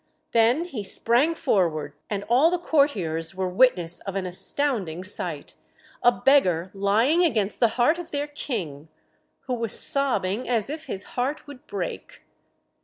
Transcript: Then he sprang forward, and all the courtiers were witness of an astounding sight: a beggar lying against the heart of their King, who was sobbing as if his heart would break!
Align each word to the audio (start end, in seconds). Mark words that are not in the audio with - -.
Then 0.31 0.63
he 0.63 0.81
sprang 0.83 1.35
forward, 1.35 1.93
and 2.09 2.23
all 2.23 2.49
the 2.49 2.57
courtiers 2.57 3.35
were 3.35 3.47
witness 3.47 3.99
of 3.99 4.15
an 4.15 4.25
astounding 4.25 5.03
sight: 5.03 5.57
a 6.01 6.11
beggar 6.11 6.71
lying 6.73 7.23
against 7.23 7.59
the 7.59 7.67
heart 7.77 7.99
of 7.99 8.09
their 8.09 8.25
King, 8.25 8.87
who 9.41 9.53
was 9.53 9.79
sobbing 9.79 10.49
as 10.49 10.71
if 10.71 10.85
his 10.85 11.03
heart 11.13 11.45
would 11.45 11.67
break! 11.67 12.23